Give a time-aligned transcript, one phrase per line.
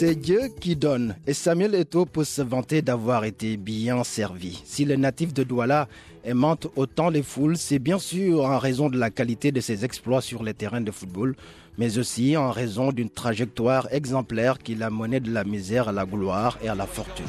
[0.00, 4.62] C'est Dieu qui donne et Samuel Eto'o peut se vanter d'avoir été bien servi.
[4.64, 5.88] Si le natif de Douala
[6.24, 10.22] aimante autant les foules, c'est bien sûr en raison de la qualité de ses exploits
[10.22, 11.36] sur les terrains de football,
[11.76, 16.06] mais aussi en raison d'une trajectoire exemplaire qui l'a mené de la misère à la
[16.06, 17.26] gloire et à la fortune.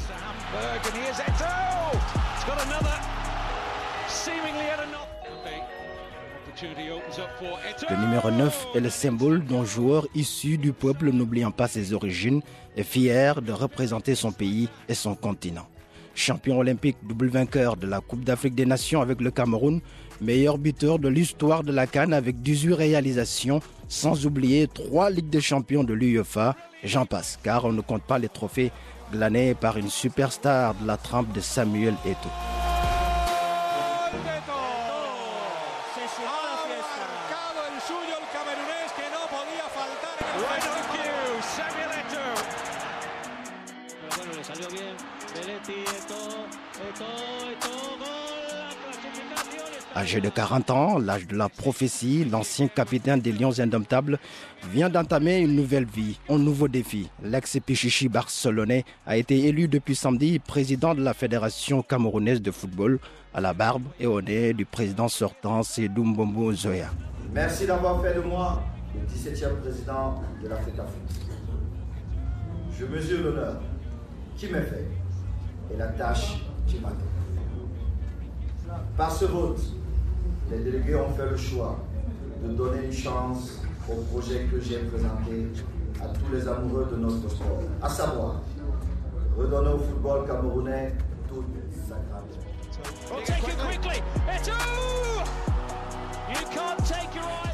[6.63, 12.41] Le numéro 9 est le symbole d'un joueur issu du peuple n'oubliant pas ses origines
[12.75, 15.67] et fier de représenter son pays et son continent.
[16.13, 19.81] Champion olympique, double vainqueur de la Coupe d'Afrique des Nations avec le Cameroun,
[20.19, 25.41] meilleur buteur de l'histoire de la Cannes avec 18 réalisations, sans oublier trois Ligues des
[25.41, 28.71] champions de l'UEFA, j'en passe, car on ne compte pas les trophées
[29.11, 32.50] glanés par une superstar de la trempe de Samuel Eto'o.
[50.19, 54.19] De 40 ans, l'âge de la prophétie, l'ancien capitaine des Lions Indomptables
[54.69, 57.09] vient d'entamer une nouvelle vie, un nouveau défi.
[57.23, 62.99] L'ex-Pichichi barcelonais a été élu depuis samedi président de la Fédération camerounaise de football
[63.33, 66.89] à la barbe et au nez du président sortant Sedou Mbombo Zoya.
[67.33, 68.61] Merci d'avoir fait de moi
[68.93, 70.75] le 17e président de l'Afrique
[72.77, 73.61] Je mesure l'honneur
[74.35, 74.87] qui m'est fait
[75.73, 76.97] et la tâche qui m'attend.
[78.97, 79.61] Par ce vote,
[80.51, 81.79] les délégués ont fait le choix
[82.43, 85.47] de donner une chance au projet que j'ai présenté
[86.01, 88.41] à tous les amoureux de notre sport, à savoir
[89.37, 90.93] redonner au football camerounais
[91.27, 91.45] toute
[91.87, 92.37] sa grandeur.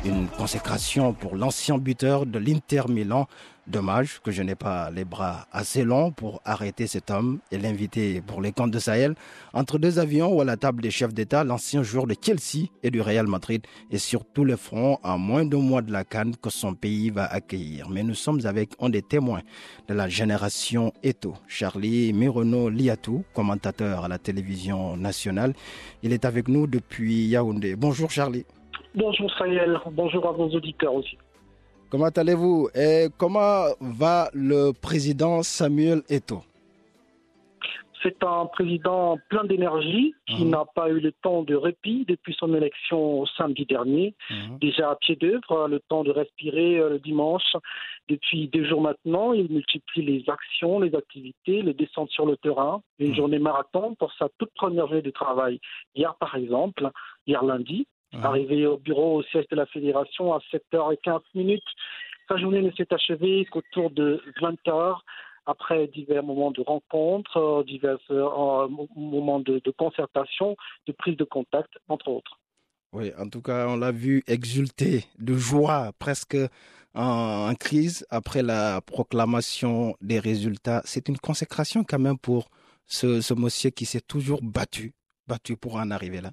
[0.05, 3.27] Une consécration pour l'ancien buteur de l'Inter Milan.
[3.67, 8.21] Dommage que je n'ai pas les bras assez longs pour arrêter cet homme et l'inviter
[8.21, 9.13] pour les comptes de Sahel.
[9.53, 12.91] Entre deux avions ou à la table des chefs d'État, l'ancien joueur de Chelsea et
[12.91, 16.37] du Real Madrid est sur tous les fronts à moins d'un mois de la canne
[16.37, 17.89] que son pays va accueillir.
[17.89, 19.41] Mais nous sommes avec un des témoins
[19.89, 25.53] de la génération Eto, Charlie Mirono Liatou, commentateur à la télévision nationale.
[26.03, 27.75] Il est avec nous depuis Yaoundé.
[27.75, 28.45] Bonjour Charlie.
[28.95, 31.17] Bonjour Sayel, bonjour à vos auditeurs aussi.
[31.89, 32.69] Comment allez-vous?
[32.75, 36.43] Et comment va le président Samuel Eto'o?
[38.03, 40.51] C'est un président plein d'énergie qui Mhm.
[40.51, 44.13] n'a pas eu le temps de répit depuis son élection samedi dernier.
[44.61, 47.55] Déjà à pied d'œuvre, le temps de respirer euh, le dimanche.
[48.07, 52.81] Depuis deux jours maintenant, il multiplie les actions, les activités, les descentes sur le terrain,
[52.99, 53.15] une Mhm.
[53.15, 55.59] journée marathon pour sa toute première journée de travail.
[55.95, 56.91] Hier, par exemple,
[57.25, 57.87] hier lundi,
[58.23, 61.63] Arrivé au bureau au siège de la fédération à 7h15 minutes.
[62.29, 64.99] Sa journée ne s'est achevée qu'autour de 20h,
[65.45, 70.55] après divers moments de rencontres, euh, divers euh, mo- moments de, de concertation,
[70.87, 72.39] de prise de contact, entre autres.
[72.93, 76.37] Oui, en tout cas, on l'a vu exulter de joie, presque
[76.95, 80.81] en, en crise après la proclamation des résultats.
[80.85, 82.49] C'est une consécration quand même pour
[82.85, 84.93] ce, ce monsieur qui s'est toujours battu,
[85.27, 86.31] battu pour en arriver là.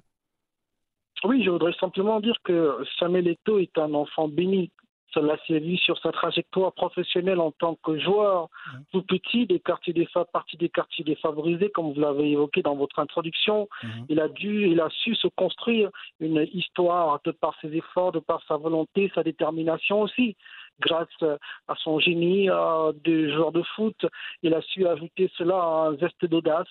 [1.25, 4.71] Oui, je voudrais simplement dire que Samuel Eto'o est un enfant béni.
[5.15, 8.49] Cela s'est vu sur sa trajectoire professionnelle en tant que joueur
[8.91, 12.99] tout petit des quartiers des partie des quartiers défavorisés, comme vous l'avez évoqué dans votre
[12.99, 13.69] introduction.
[13.81, 14.05] Mhm.
[14.09, 18.19] Il a dû, il a su se construire une histoire de par ses efforts, de
[18.19, 20.35] par sa volonté, sa détermination aussi.
[20.81, 21.23] Grâce
[21.69, 24.05] à son génie euh, de joueur de foot,
[24.43, 26.67] il a su ajouter cela à un zeste d'audace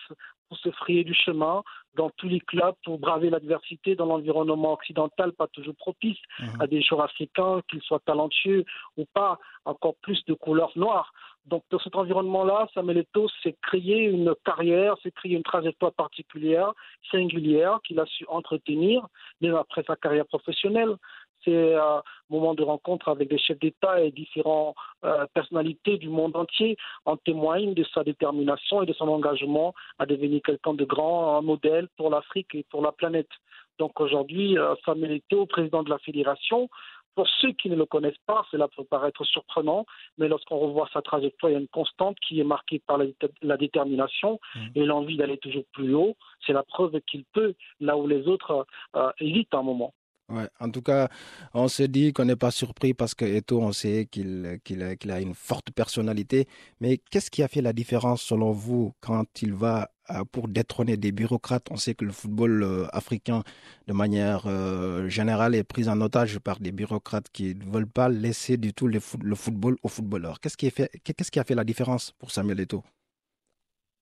[0.49, 1.63] pour se frayer du chemin
[1.97, 6.61] dans tous les clubs pour braver l'adversité dans l'environnement occidental, pas toujours propice Mhm.
[6.61, 8.65] à des joueurs africains, qu'ils soient talentueux
[8.97, 11.13] ou pas, encore plus de couleur noire.
[11.47, 16.73] Donc dans cet environnement-là, Samuel Eto'o s'est créé une carrière, s'est créé une trajectoire particulière,
[17.11, 19.07] singulière, qu'il a su entretenir,
[19.43, 20.97] même après sa carrière professionnelle.
[21.45, 24.75] C'est un moment de rencontre avec des chefs d'État et différentes
[25.05, 30.07] euh, personnalités du monde entier en témoigne de sa détermination et de son engagement à
[30.07, 33.31] devenir quelqu'un de grand, un modèle pour l'Afrique et pour la planète.
[33.79, 36.69] Donc aujourd'hui, euh, Samuel Eto'o, président de la fédération,
[37.17, 39.87] Pour ceux qui ne le connaissent pas, cela peut paraître surprenant,
[40.19, 43.07] mais lorsqu'on revoit sa trajectoire, il y a une constante qui est marquée par la,
[43.43, 44.71] la détermination Mhm.
[44.75, 46.17] et l'envie d'aller toujours plus haut.
[46.45, 49.93] C'est la preuve qu'il peut, là où les autres euh, hésitent un moment.
[50.31, 51.09] Ouais, en tout cas,
[51.53, 55.35] on se dit qu'on n'est pas surpris parce que Eto, on sait qu'il a, une
[55.35, 56.49] forte personnalité.
[56.81, 60.97] Mais qu'est-ce qui a fait la différence selon vous quand il va euh, pour détrôner
[60.97, 61.67] des bureaucrates?
[61.71, 63.43] On sait que le football euh, africain,
[63.87, 68.09] de manière euh, générale, est pris en otage par des bureaucrates qui ne veulent pas
[68.09, 70.41] laisser du tout le, foot- le football aux footballeurs.
[70.41, 72.83] Qu'est-ce qui, a fait- la différence pour Samuel Eto?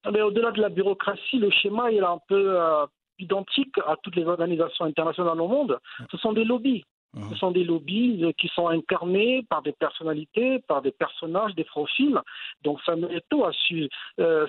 [0.09, 2.57] Mais au-delà de la bureaucratie, le schéma il un peu
[3.23, 5.79] identique à toutes les organisations internationales au monde.
[6.11, 6.83] Ce sont des lobbies.
[7.13, 7.29] Mhm.
[7.29, 11.63] Ce sont des lobbies euh, qui sont incarnés par des personnalités, par des personnages, des
[11.63, 12.19] profils.
[12.63, 13.87] Donc Samuel Eto'o a su
[14.19, 14.47] euh,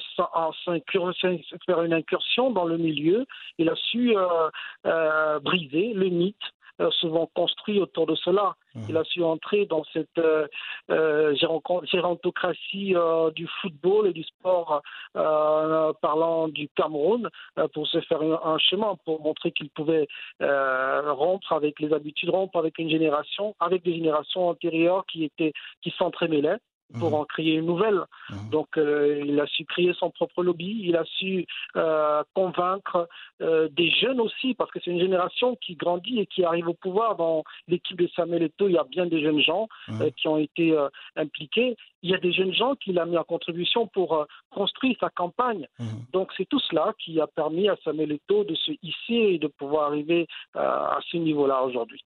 [1.66, 3.26] faire une incursion dans le milieu.
[3.58, 4.48] Il a su euh,
[4.86, 8.56] euh, briser le mythe euh, souvent construit autour de cela.
[8.74, 8.86] Mhm.
[8.88, 10.46] Il a su entrer dans cette euh,
[10.90, 14.82] euh, géron- gérontocratie euh, du football et du sport
[15.16, 17.28] euh, parlant du Cameroun
[17.58, 20.08] euh, pour se faire un, un chemin, pour montrer qu'il pouvait
[20.42, 25.52] euh, rompre avec les habitudes, rompre avec une génération, avec des générations antérieures qui étaient
[25.82, 26.58] qui s'entremêlaient
[26.98, 27.14] pour Mhm.
[27.14, 28.00] en créer une nouvelle.
[28.30, 28.50] Mhm.
[28.50, 31.46] Donc euh, il a su créer son propre lobby, il a su
[31.76, 33.08] euh, convaincre
[33.40, 36.74] euh, des jeunes aussi, parce que c'est une génération qui grandit et qui arrive au
[36.74, 37.16] pouvoir.
[37.16, 40.10] Dans l'équipe de Samuel Eto'o, il y a bien des jeunes gens Mhm.
[40.12, 40.76] qui ont été
[41.16, 41.76] impliqués.
[42.02, 45.66] Il y a des jeunes gens qu'il a mis en contribution pour construire sa campagne.
[46.12, 49.46] Donc c'est tout cela qui a permis à Samuel Eto'o de se hisser et de
[49.48, 52.02] pouvoir arriver à ce niveau-là aujourd'hui.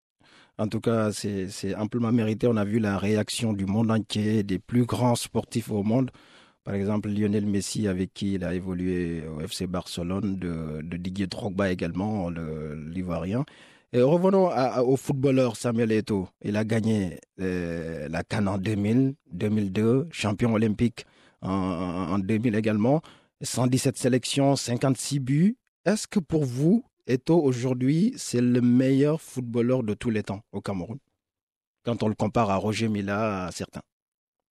[0.63, 2.47] En tout cas, c'est amplement mérité.
[2.47, 6.13] On a vu la réaction du monde entier, des plus grands sportifs au monde.
[6.63, 11.73] Par exemple, Lionel Messi, avec qui il a évolué au FC Barcelone, de, Didier Drogba
[11.73, 13.45] également, le- l'Ivoirien.
[13.93, 14.51] Et revenons
[14.87, 16.29] au footballeur Samuel Eto'o.
[16.45, 21.07] Il a gagné euh, la Cannes en 2000, 2002, champion olympique
[21.43, 23.03] en en 2000 également.
[23.41, 25.57] 117 sélections, 56 buts.
[25.85, 30.61] Est-ce que pour vous, Eto'o aujourd'hui, c'est le meilleur footballeur de tous les temps au
[30.61, 30.99] Cameroun
[31.85, 33.83] Quand on le compare à Roger Mila, à certains.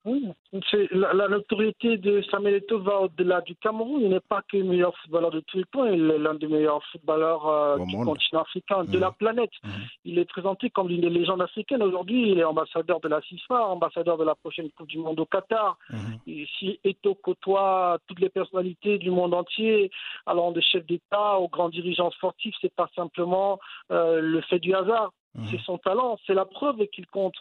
[0.03, 0.27] Oui,
[0.71, 4.01] c'est- la, la notoriété de Samuel Eto'o va au-delà du Cameroun.
[4.01, 6.47] Il n'est pas que le meilleur footballeur de tous les temps, il est l'un des
[6.47, 8.05] meilleurs footballeurs euh, du monde.
[8.07, 9.51] continent africain, de la planète.
[9.63, 9.69] Mhm.
[10.05, 11.83] Il est présenté comme l'une des légendes africaines.
[11.83, 15.25] Aujourd'hui, il est ambassadeur de la FIFA, ambassadeur de la prochaine Coupe du Monde au
[15.25, 15.77] Qatar.
[16.25, 19.91] Et si Eto'o côtoie toutes les personnalités du monde entier,
[20.25, 23.59] allant de chefs d'État aux grands dirigeants sportifs, c'est pas simplement
[23.91, 25.11] euh, le fait du hasard,
[25.51, 27.35] c'est son talent, c'est la preuve qu'il compte.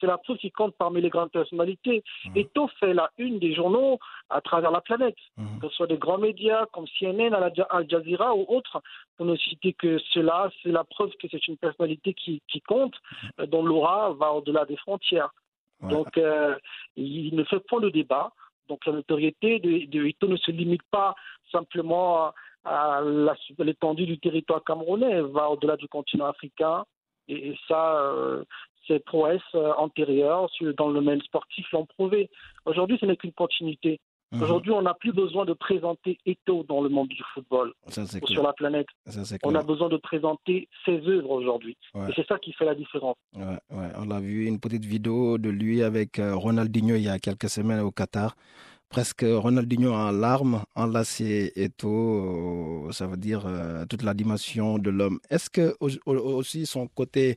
[0.00, 2.02] C'est la preuve qu'il compte parmi les grandes personnalités.
[2.26, 2.36] Mhm.
[2.36, 3.98] Eto'o fait la une des journaux
[4.30, 5.60] à travers la planète, Mhm.
[5.60, 8.80] que ce soit des grands médias comme CNN, Al Jazeera ou autres,
[9.16, 12.94] pour ne citer que cela, c'est la preuve que c'est une personnalité qui, qui compte,
[13.38, 15.30] euh, dont l'aura va au-delà des frontières.
[15.82, 16.56] Donc, euh,
[16.96, 18.32] il ne fait point de débat.
[18.68, 21.14] Donc, la notoriété de, de ne se limite pas
[21.50, 22.32] simplement
[22.64, 23.00] à,
[23.58, 26.84] l'étendue du territoire camerounais, elle va au-delà du continent africain.
[27.28, 28.44] Et, et ça, euh,
[28.90, 32.28] ses prouesses euh, antérieures dans le domaine sportif l'ont prouvé.
[32.66, 34.00] Aujourd'hui, ce n'est qu'une continuité.
[34.32, 34.42] Mhm.
[34.42, 38.26] Aujourd'hui, on n'a plus besoin de présenter Eto'o dans le monde du football Ça, ou
[38.28, 38.86] sur la planète.
[39.06, 41.76] Ça, On a besoin de présenter ses œuvres aujourd'hui.
[41.94, 42.08] Ouais.
[42.08, 43.16] Et c'est ça qui fait la différence.
[43.36, 47.08] Ouais, ouais, on l'a vu, une petite vidéo de lui avec euh, Ronaldinho il y
[47.08, 48.36] a quelques semaines au Qatar.
[48.88, 53.42] Presque Ronaldinho en larmes, enlacé Eto'o, euh, ça veut dire
[53.88, 55.18] toute la dimension de l'homme.
[55.30, 57.36] Est-ce que au- au- aussi son côté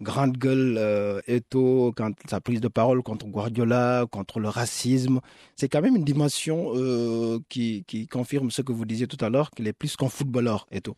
[0.00, 5.20] grande gueule euh, Eto'o, quand sa prise de parole contre Guardiola, contre le racisme,
[5.56, 9.30] c'est quand même une dimension euh, qui, qui confirme ce que vous disiez tout à
[9.30, 10.96] l'heure, qu'il est plus qu'un footballeur, Eto'o.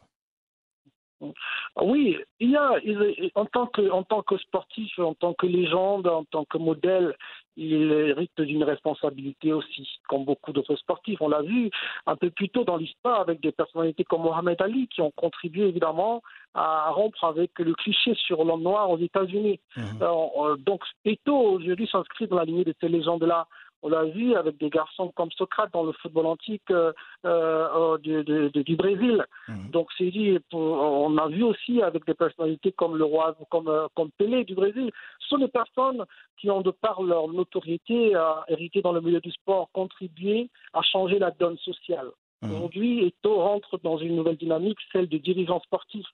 [1.80, 5.46] Oui, il y a, il- en tant que, en tant que sportif, en tant que
[5.46, 7.16] légende, en tant que modèle,
[7.56, 11.20] il hérite d'une responsabilité aussi, comme beaucoup d'autres sportifs.
[11.20, 11.70] On l'a vu
[12.06, 15.66] un peu plus tôt dans l'histoire avec des personnalités comme Mohamed Ali qui ont contribué
[15.68, 16.22] évidemment
[16.54, 19.58] à rompre avec le cliché sur l'homme noir aux États-Unis.
[20.00, 23.46] Alors, euh, donc, Eto'o aujourd'hui s'inscrit dans la lignée de ces légendes-là.
[23.82, 26.92] On l'a vu avec des garçons comme Socrate dans le football antique euh,
[27.24, 29.24] euh, du, du- du- du Brésil.
[29.48, 29.70] Mhm.
[29.70, 30.12] Donc c'est
[30.52, 34.54] on a vu aussi avec des personnalités comme le roi, comme, euh, comme Pelé du
[34.54, 34.90] Brésil.
[35.20, 36.04] Ce sont des personnes
[36.38, 40.82] qui ont de par leur notoriété euh, hérité dans le milieu du sport, contribué à
[40.82, 42.08] changer la donne sociale.
[42.42, 42.50] Mhm.
[42.52, 46.06] Aujourd'hui, Eto rentre dans une nouvelle dynamique, celle de dirigeant sportif.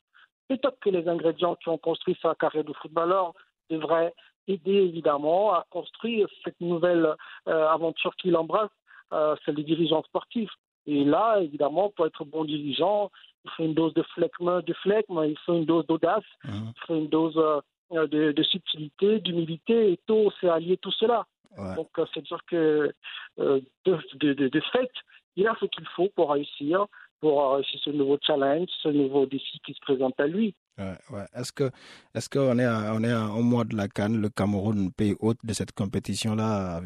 [0.49, 3.33] Peut-être que les ingrédients qui ont construit sa carrière de footballeur
[3.71, 4.13] devraient
[4.49, 7.15] aider évidemment à construire cette nouvelle
[7.49, 8.71] euh, aventure qu'il embrasse,
[9.13, 10.51] euh, celle des dirigeants sportifs.
[10.87, 13.11] Et là, évidemment, pour être bon dirigeant,
[13.45, 16.73] il faut une dose de flegme, de flegme il faut une dose d'audace, Mhm.
[16.77, 19.93] il faut une dose euh, de, de subtilité, d'humilité.
[19.93, 21.27] Eto s'est allié tout cela.
[21.57, 21.75] Ouais.
[21.77, 22.93] Donc, euh, c'est-à-dire que
[23.39, 24.91] de, de, de, de fait,
[25.37, 26.87] il a ce qu'il faut pour réussir,
[27.21, 30.55] pour réussir ce nouveau challenge, ce nouveau défi qui se présente à lui.
[30.77, 31.25] Ouais.
[31.35, 31.71] Est-ce que,
[32.15, 35.39] est-ce qu'on est, on est à un mois de la Cannes, le Cameroun, pays hôte
[35.45, 36.83] de cette compétition-là,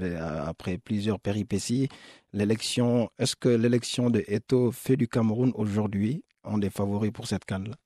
[0.46, 1.88] après plusieurs péripéties,
[2.34, 7.46] l'élection, est-ce que l'élection de Eto fait du Cameroun aujourd'hui un des favoris pour cette
[7.46, 7.76] Cannes-là?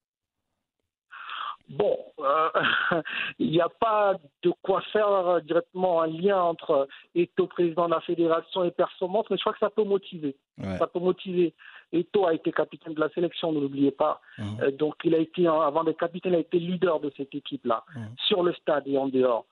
[1.69, 2.51] Bon, euh,
[3.39, 7.93] il n'y a pas de quoi faire euh, directement un lien entre Eto, président de
[7.95, 10.37] la fédération, et performance, mais je crois que ça peut motiver.
[10.59, 10.77] Ouais.
[10.79, 11.55] Ça peut motiver.
[11.93, 14.21] Eto a été capitaine de la sélection, ne l'oubliez pas.
[14.39, 14.45] Mhm.
[14.63, 17.85] Euh, donc, il a été, avant d'être capitaine, il a été leader de cette équipe-là,
[17.97, 18.15] Mhm.
[18.27, 19.45] sur le stade et en dehors.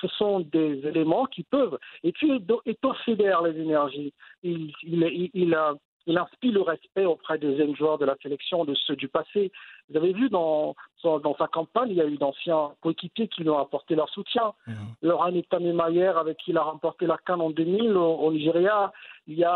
[0.00, 1.78] Ce sont des éléments qui peuvent.
[2.02, 2.30] Et puis,
[2.66, 4.12] Eto, fédère les énergies.
[4.42, 5.74] Il, il, il, il, euh,
[6.06, 9.52] il inspire le respect auprès des jeunes joueurs de la sélection, de ceux du passé.
[9.88, 13.58] Vous avez vu dans, sa campagne, il y a eu d'anciens coéquipiers qui lui ont
[13.58, 14.52] apporté leur soutien.
[14.66, 14.76] Mhm.
[15.02, 18.92] Laurent Mayer, avec qui il a remporté la Cannes en 2000 au, au Nigeria.
[19.26, 19.54] Il y a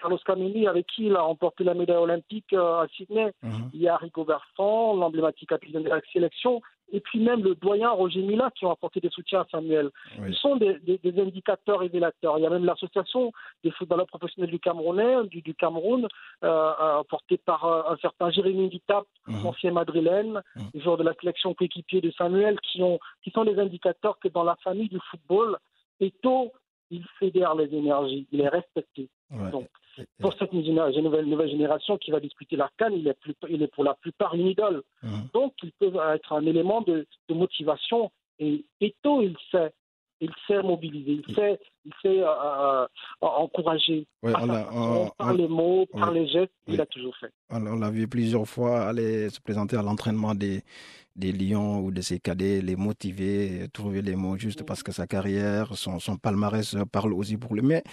[0.00, 3.32] Carlos Kameni, avec qui il a remporté la médaille olympique euh, à Sydney.
[3.42, 3.70] Mhm.
[3.74, 7.90] Il y a Rico Bertrand, l'emblématique capitaine de la sélection, et puis même le doyen
[7.90, 9.90] Roger Mila qui ont apporté des soutiens à Samuel.
[10.18, 10.28] Oui.
[10.30, 12.38] Ils sont des, des- des indicateurs révélateurs.
[12.38, 13.30] Il y a même l'association
[13.62, 16.08] des footballeurs professionnels du Camerounais, du, du Cameroun,
[16.44, 19.46] euh, euh, portée par euh, un certain Jérémy Guitap, Mhm.
[19.46, 20.80] ancien madrilène, Mhm.
[20.82, 24.44] joueur de la sélection coéquipier de Samuel, qui, ont, qui sont des indicateurs que dans
[24.44, 25.58] la famille du football,
[26.00, 26.52] Eto,
[26.90, 29.08] il fédère les énergies, il est respecté.
[29.30, 29.50] Ouais.
[29.50, 29.68] Donc,
[30.20, 33.66] Pour cette nouvelle, nouvelle, génération qui va disputer la Cannes, il est, plus- il est
[33.74, 34.82] pour la plupart une idole.
[35.02, 35.28] Mhm.
[35.34, 38.10] Donc, il peut être un élément de, de motivation.
[38.38, 39.72] Et Eto, il sait.
[40.20, 42.86] Il sait mobiliser, il sait, il sait euh, euh,
[43.20, 44.06] encourager.
[44.20, 46.18] Par on on- par on- les mots, par oui.
[46.20, 46.74] les gestes, Oui.
[46.74, 47.30] il a toujours fait.
[47.50, 50.62] On, on l'a vu plusieurs fois aller se présenter à l'entraînement des,
[51.14, 55.06] des Lions ou de ses cadets, les motiver, trouver les mots justes parce que sa
[55.06, 57.62] carrière, son, son palmarès parle aussi pour lui.
[57.62, 57.84] Mais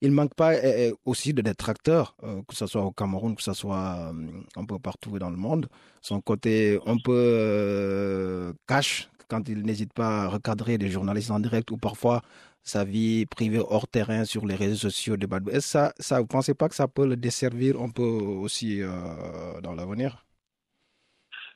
[0.00, 3.34] il ne manque pas eh, eh, aussi de détracteurs, euh, que ce soit au Cameroun,
[3.36, 4.10] que ce soit
[4.56, 5.66] un peu partout dans le monde.
[6.00, 11.70] Son côté un peu cash, quand il n'hésite pas à recadrer des journalistes en direct
[11.70, 12.22] ou parfois
[12.62, 15.50] sa vie privée hors terrain sur les réseaux sociaux de Badou.
[15.50, 18.82] Est-ce ça, ça, vous ne pensez pas que ça peut le desservir un peu aussi
[18.82, 20.24] euh, dans l'avenir?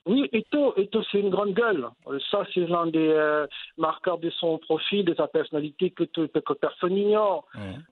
[0.06, 1.86] Oui, Eto, Eto c'est une grande gueule.
[2.06, 3.46] Euh, Ça, c'est l'un des euh,
[3.76, 7.46] marqueurs de son profil, de sa personnalité que, que personne n'ignore.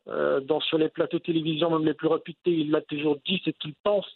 [0.08, 3.42] Euh, dans, sur les plateaux de télévision, même les plus réputés, il l'a toujours dit
[3.44, 4.06] ce qu'il pense.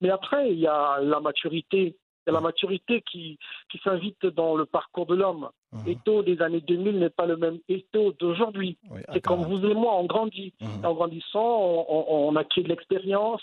[0.00, 1.96] Mais après, il y a la maturité.
[2.26, 3.38] A la maturité qui,
[3.70, 5.48] qui s'invite dans le parcours de l'homme.
[5.72, 5.88] Mhm.
[5.88, 8.78] Eto des années 2000 n'est pas le même Eto d'aujourd'hui.
[8.90, 10.54] Oui, C'est comme vous et moi, on grandit.
[10.60, 10.84] Mhm.
[10.86, 13.42] En grandissant, on, on- on acquiert de l'expérience,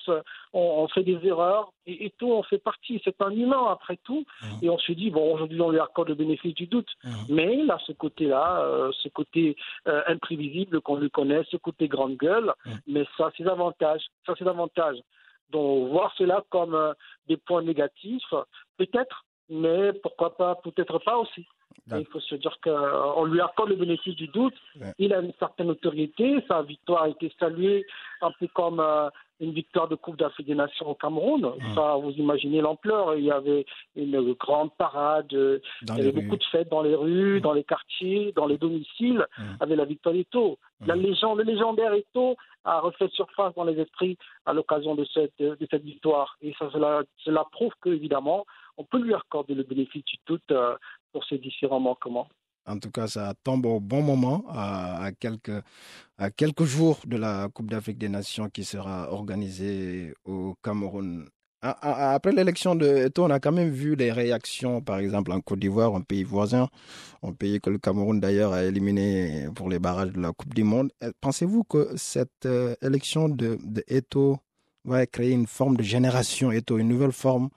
[0.54, 3.02] on, on fait des erreurs, et, et tout, on fait partie.
[3.04, 4.60] C'est un humain après tout, Mhm.
[4.64, 6.90] et on se dit, bon, aujourd'hui, on lui accorde le bénéfice du doute.
[7.04, 7.12] Mhm.
[7.30, 9.56] Mais il a ce côté-là, euh, ce côté
[9.88, 12.54] euh, imprévisible qu'on lui connaît, ce côté grande gueule,
[12.88, 14.02] mais ça, c'est davantage.
[14.26, 14.98] Ça, c'est davantage.
[15.52, 16.94] Donc, voir cela comme euh,
[17.28, 18.34] des points négatifs,
[18.78, 21.46] peut-être, mais pourquoi pas, peut-être pas aussi.
[21.92, 24.54] Il faut se dire qu'on lui accorde le bénéfice du doute.
[24.80, 24.94] Ouais.
[24.98, 26.44] Il a une certaine notoriété.
[26.48, 27.86] Sa victoire a été saluée
[28.22, 29.10] un peu comme euh,
[29.42, 31.42] une victoire de Coupe d'Afrique des Nations au Cameroun.
[31.60, 31.76] Mm.
[31.76, 33.16] Ça, vous imaginez l'ampleur.
[33.16, 35.34] Il y avait une grande parade.
[35.34, 36.22] euh, il y avait rues.
[36.22, 37.42] beaucoup de fêtes dans les rues, Mm.
[37.42, 39.44] dans les quartiers, dans les domiciles, Mm.
[39.60, 40.58] avec la victoire d'Eto.
[40.86, 45.38] La légende, le légendaire Eto a refait surface dans les esprits à l'occasion de cette,
[45.40, 46.38] de cette victoire.
[46.42, 48.46] Et ça, cela, cela prouve qu'évidemment,
[48.78, 50.76] on peut lui accorder le bénéfice du doute euh,
[51.12, 52.28] pour ces différents manquements.
[52.68, 55.64] En tout cas, ça tombe au bon moment, à, quelques,
[56.18, 61.28] à quelques jours de la Coupe d'Afrique des Nations qui sera organisée au Cameroun.
[61.64, 65.60] Après l'élection de Eto'o, on a quand même vu les réactions, par exemple en Côte
[65.60, 66.68] d'Ivoire, un pays voisin,
[67.22, 70.64] un pays que le Cameroun d'ailleurs a éliminé pour les barrages de la Coupe du
[70.64, 70.92] Monde.
[71.04, 74.40] Euh, Pensez-vous que cette euh, élection de, de Eto'o
[74.86, 77.50] va créer une forme de génération Eto'o, une nouvelle forme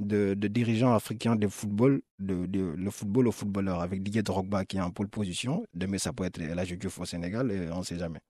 [0.00, 4.64] de, de dirigeants africains de football, de, de- le football aux footballeurs, avec Didier Drogba
[4.64, 5.62] qui est en pole position.
[5.74, 8.20] Demain, ça peut être la Diouf au Sénégal, et on ne sait jamais.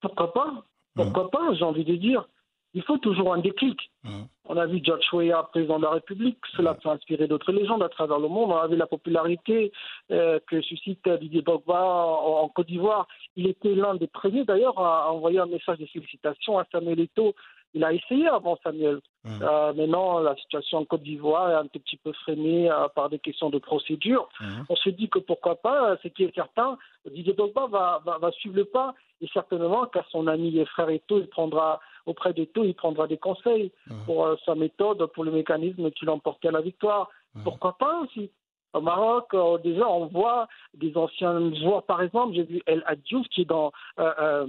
[0.00, 0.64] Pourquoi pas?
[0.94, 2.28] Pourquoi pas, j'ai envie de dire.
[2.74, 3.78] Il faut toujours un déclic.
[4.04, 4.26] Mhm.
[4.44, 7.88] On a vu George Weah, président de la République, cela peut inspirer d'autres légendes à
[7.88, 8.50] travers le monde.
[8.50, 9.72] On a vu la popularité
[10.10, 13.08] euh, que suscite Didier Drogba en, en Côte d'Ivoire.
[13.34, 17.34] Il était l'un des premiers d'ailleurs à envoyer un message de félicitations à Samuel Eto'o.
[17.76, 19.00] Il a essayé avant Samuel.
[19.24, 19.42] Mhm.
[19.42, 23.10] Euh, maintenant, la situation en Côte d'Ivoire est un tout petit peu freinée euh, par
[23.10, 24.28] des questions de procédure.
[24.40, 24.64] Mhm.
[24.70, 28.16] On se dit que pourquoi pas, euh, ce qui est certain, Didier Drogba va, va,
[28.16, 32.32] va suivre le pas et certainement qu'à son ami et frère Eto, il prendra auprès
[32.32, 34.04] d'Eto, il prendra des conseils Mhm.
[34.06, 37.10] pour euh, sa méthode, pour le mécanisme qui l'emportait à la victoire.
[37.44, 38.30] Pourquoi pas aussi
[38.76, 43.26] Au Maroc, euh, déjà, on voit des anciens joueurs, par exemple, j'ai vu El Adjouf
[43.28, 44.46] qui est dans, euh, euh,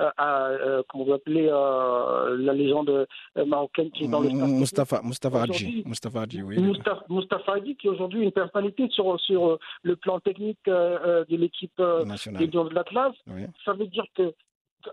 [0.00, 3.06] euh, euh, comment vous appelez, euh, la légende
[3.46, 4.30] marocaine qui est dans le.
[4.30, 5.82] Mustafa, Mustafa Hadji.
[5.84, 6.58] Mustafa Hadji, oui.
[6.58, 11.76] Moustapha, Moustapha Hadji, qui est aujourd'hui une personnalité sur, sur le plan technique de l'équipe
[11.76, 12.46] des.
[12.46, 13.12] Lions de l'Atlas.
[13.26, 13.42] Oui.
[13.64, 14.32] Ça veut dire que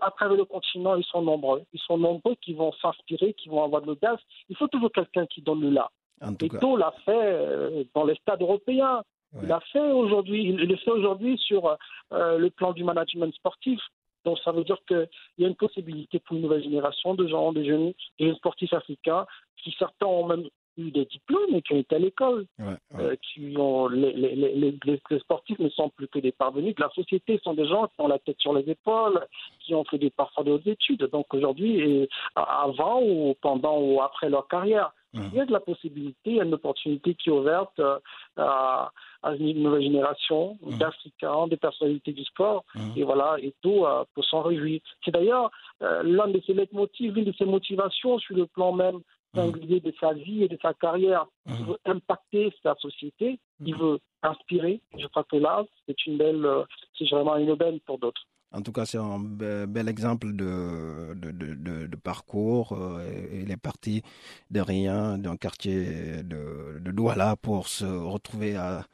[0.02, 1.62] à travers le continent, ils sont nombreux.
[1.72, 4.20] Ils sont nombreux qui vont s'inspirer, qui vont avoir de l'audace.
[4.48, 5.90] Il faut toujours quelqu'un qui donne le là.
[6.20, 9.02] En tout Eto l'a fait euh, dans les stades européens.
[9.32, 9.40] Ouais.
[9.42, 10.44] Il l'a fait aujourd'hui.
[10.44, 11.76] Il il le fait aujourd'hui sur
[12.12, 13.80] euh, le plan du management sportif.
[14.24, 17.52] Donc ça veut dire qu'il y a une possibilité pour une nouvelle génération de gens,
[17.52, 19.26] de jeunes, de jeunes sportifs africains,
[19.62, 20.44] qui certains ont même
[20.76, 23.00] eu des diplômes et qui ont été à l'école, ouais, ouais.
[23.00, 24.52] euh, qui ont les, les, les,
[24.84, 28.00] les- sportifs ne sont plus que des parvenus de la société, sont des gens qui
[28.00, 29.24] ont la tête sur les épaules,
[29.60, 31.04] qui ont fait des parfois de hautes études.
[31.12, 34.92] Donc aujourd'hui, avant ou pendant ou après leur carrière,
[35.32, 38.00] il y a de la possibilité, il y a une opportunité qui est ouverte euh,
[38.36, 38.90] à,
[39.22, 42.64] à une nouvelle génération d'Africains, des personnalités du sport,
[42.96, 44.80] et voilà, et tout euh, pour s'en réjouir.
[45.04, 45.52] C'est d'ailleurs
[45.82, 49.00] euh, l'un de ses leitmotivs, l'une de ses motivations sur le plan même
[49.34, 51.26] singulier de sa vie et de sa carrière.
[51.46, 51.66] Il Mhm.
[51.66, 54.80] veut impacter sa société, il veut inspirer.
[54.98, 56.62] Je crois que là, c'est une belle, euh,
[56.98, 58.22] c'est vraiment une aubaine pour d'autres.
[58.52, 62.72] En tout cas, c'est un be- bel exemple de, de, de, de- de parcours.
[62.72, 64.02] euh, Il est parti
[64.50, 68.84] de rien, d'un quartier de, Douala pour se retrouver à,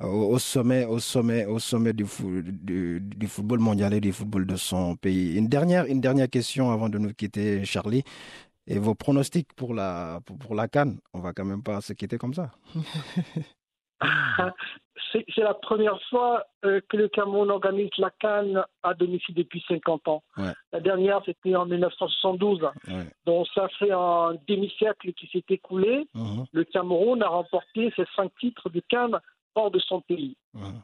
[0.00, 2.04] au, sommet, au sommet, au sommet du,
[3.00, 5.36] du football mondial et du football de son pays.
[5.36, 8.04] Une dernière, une dernière question avant de nous quitter, Charlie.
[8.66, 11.92] Et vos pronostics pour la, pour, pour la Cannes On va quand même pas se
[11.92, 12.50] quitter comme ça.
[15.12, 20.08] C'est la première fois euh, que le Cameroun organise la Cannes à domicile depuis 50
[20.08, 20.22] ans.
[20.38, 20.52] Ouais.
[20.72, 22.62] La dernière, c'était en 1972.
[22.62, 22.70] Ouais.
[23.26, 26.08] Donc ça fait un demi-siècle qui s'est écoulé.
[26.14, 29.18] Mhm, Le Cameroun a remporté ses cinq titres de Cannes
[29.54, 30.36] hors de son pays.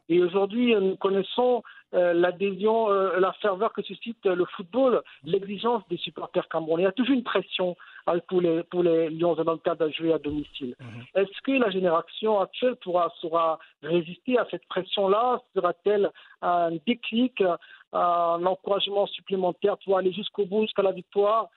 [0.09, 1.63] Et aujourd'hui, euh, nous connaissons
[1.95, 6.83] euh, l'adhésion, euh, la ferveur que suscite euh, le football, l'exigence des supporters camerounais.
[6.83, 7.77] Il y a toujours une pression
[8.09, 10.75] euh, pour les, pour les Lions dans le cadre à jouer à domicile.
[10.81, 11.04] Mhm.
[11.15, 15.41] Est-ce que la génération actuelle pourra, saura résister à cette pression-là?
[15.54, 16.11] Sera-t-elle
[16.43, 17.43] un déclic,
[17.93, 21.49] un encouragement supplémentaire pour aller jusqu'au bout, jusqu'à la victoire?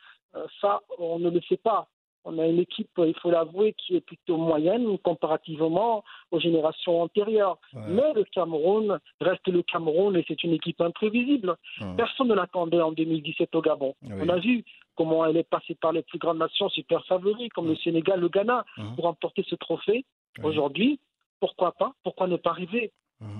[0.61, 1.87] Ça, on ne le sait pas.
[2.23, 7.57] On a une équipe, il faut l'avouer, qui est plutôt moyenne comparativement aux générations antérieures.
[7.73, 7.81] Ouais.
[7.87, 11.55] Mais le Cameroun reste le Cameroun et c'est une équipe imprévisible.
[11.97, 13.95] Personne ne l'attendait en 2017 au Gabon.
[14.03, 14.11] Oui.
[14.21, 14.63] On a vu
[14.95, 18.29] comment elle est passée par les plus grandes nations super favoris comme le Sénégal, le
[18.29, 20.05] Ghana, pour remporter ce trophée.
[20.43, 20.99] Aujourd'hui,
[21.39, 21.93] pourquoi pas?
[22.03, 22.91] Pourquoi ne pas arriver?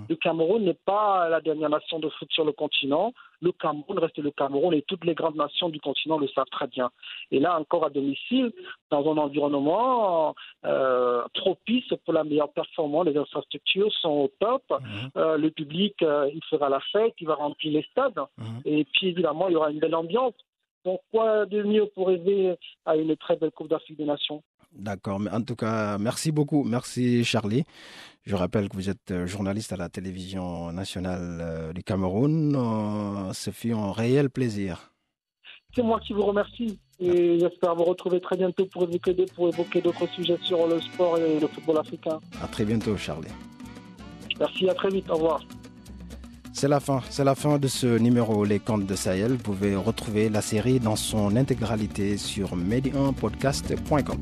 [0.08, 3.12] Le Cameroun n'est pas la dernière nation de foot sur le continent.
[3.40, 6.68] Le Cameroun reste le Cameroun et toutes les grandes nations du continent le savent très
[6.68, 6.90] bien.
[7.30, 8.52] Et là, encore à domicile,
[8.90, 14.62] dans un environnement euh, propice pour la meilleure performance, les infrastructures sont au top.
[14.70, 15.10] Mhm.
[15.16, 18.20] Euh, le public, euh, il fera la fête, il va remplir les stades.
[18.38, 18.60] Mhm.
[18.64, 20.34] Et puis, évidemment, il y aura une belle ambiance.
[20.84, 24.42] Donc, quoi de mieux pour rêver à une très belle Coupe d'Afrique des Nations?
[24.74, 26.64] D'accord, mais en tout cas, merci beaucoup.
[26.64, 27.64] Merci Charlie.
[28.24, 32.56] Je rappelle que vous êtes euh, journaliste à la télévision nationale euh, du Cameroun.
[33.32, 34.92] Ce fut un réel plaisir.
[35.74, 39.80] C'est moi qui vous remercie et j'espère vous retrouver très bientôt pour évoquer, pour évoquer
[39.80, 42.20] d'autres sujets sur le sport et le football africain.
[42.42, 43.32] À très bientôt, Charlie.
[44.38, 45.42] Merci, à très vite, au revoir.
[46.52, 49.32] C'est la fin, c'est la fin de ce numéro Les Contes de Sahel.
[49.32, 54.18] Vous pouvez retrouver la série dans son intégralité sur medianpodcast.com.